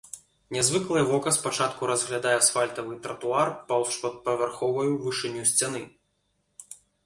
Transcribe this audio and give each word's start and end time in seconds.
Нязвыклае 0.55 1.03
вока 1.11 1.33
спачатку 1.37 1.89
разглядае 1.91 2.33
асфальтавы 2.39 2.93
тратуар 3.05 3.53
паўз 3.69 3.87
шматпавярховую 3.99 4.91
вышыню 5.07 5.49
сцяны. 5.55 5.81